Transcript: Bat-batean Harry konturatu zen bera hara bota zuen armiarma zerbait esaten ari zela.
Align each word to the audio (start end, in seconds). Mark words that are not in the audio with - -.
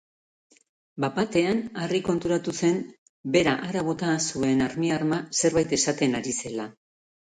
Bat-batean 1.03 1.61
Harry 1.83 2.01
konturatu 2.09 2.55
zen 2.61 2.81
bera 3.37 3.55
hara 3.69 3.87
bota 3.93 4.19
zuen 4.33 4.69
armiarma 4.73 5.25
zerbait 5.45 5.81
esaten 5.83 6.23
ari 6.25 6.39
zela. 6.45 6.73